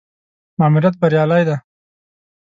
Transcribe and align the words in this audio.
ماموریت 0.59 0.95
بریالی 1.01 1.43
دی. 1.47 1.55